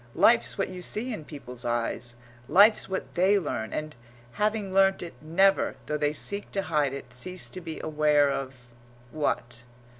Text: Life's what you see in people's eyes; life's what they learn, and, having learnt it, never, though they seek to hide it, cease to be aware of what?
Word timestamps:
Life's 0.15 0.57
what 0.57 0.69
you 0.69 0.81
see 0.81 1.13
in 1.13 1.25
people's 1.25 1.63
eyes; 1.63 2.15
life's 2.47 2.89
what 2.89 3.13
they 3.13 3.37
learn, 3.37 3.71
and, 3.71 3.95
having 4.31 4.73
learnt 4.73 5.03
it, 5.03 5.13
never, 5.21 5.75
though 5.85 5.95
they 5.95 6.11
seek 6.11 6.51
to 6.53 6.63
hide 6.63 6.91
it, 6.91 7.13
cease 7.13 7.47
to 7.49 7.61
be 7.61 7.79
aware 7.81 8.31
of 8.31 8.73
what? 9.11 9.61